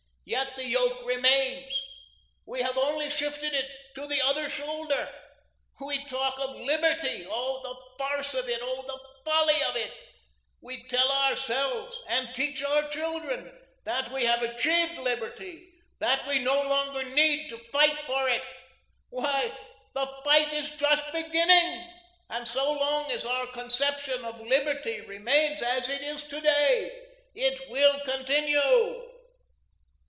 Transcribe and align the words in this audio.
Yet 0.23 0.55
the 0.55 0.65
yoke 0.65 1.05
remains; 1.05 1.73
we 2.45 2.61
have 2.61 2.77
only 2.77 3.09
shifted 3.09 3.53
it 3.53 3.69
to 3.95 4.07
the 4.07 4.21
other 4.21 4.49
shoulder. 4.49 5.13
We 5.85 5.97
talk 6.05 6.39
of 6.39 6.55
liberty 6.57 7.27
oh, 7.29 7.59
the 7.63 7.97
farce 7.97 8.33
of 8.35 8.47
it, 8.47 8.59
oh, 8.61 8.83
the 8.83 9.29
folly 9.29 9.61
of 9.67 9.75
it! 9.75 9.91
We 10.61 10.83
tell 10.87 11.11
ourselves 11.11 11.99
and 12.07 12.33
teach 12.33 12.63
our 12.63 12.87
children 12.87 13.51
that 13.83 14.09
we 14.13 14.23
have 14.23 14.41
achieved 14.41 14.99
liberty, 14.99 15.73
that 15.99 16.25
we 16.25 16.39
no 16.39 16.61
longer 16.63 17.03
need 17.03 17.51
fight 17.73 17.99
for 17.99 18.29
it. 18.29 18.43
Why, 19.09 19.51
the 19.91 20.05
fight 20.23 20.53
is 20.53 20.69
just 20.71 21.11
beginning 21.11 21.89
and 22.29 22.47
so 22.47 22.71
long 22.71 23.11
as 23.11 23.25
our 23.25 23.47
conception 23.47 24.23
of 24.23 24.39
liberty 24.47 25.01
remains 25.01 25.61
as 25.61 25.89
it 25.89 26.01
is 26.01 26.23
to 26.25 26.39
day, 26.39 27.09
it 27.35 27.69
will 27.69 27.99
continue. 28.05 29.01